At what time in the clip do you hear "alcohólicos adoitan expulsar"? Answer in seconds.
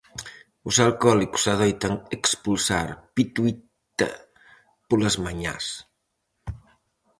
0.85-2.87